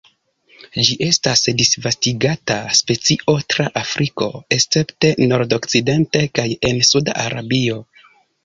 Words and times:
Ĝi 0.85 0.95
estas 1.07 1.43
disvastigata 1.59 2.55
specio 2.79 3.35
tra 3.55 3.67
Afriko, 3.83 4.31
escepte 4.59 5.13
nordokcidente 5.33 6.27
kaj 6.41 6.49
en 6.73 6.85
suda 6.91 7.21
Arabio. 7.29 7.81